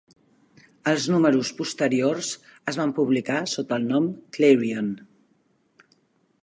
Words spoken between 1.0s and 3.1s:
números posteriors es van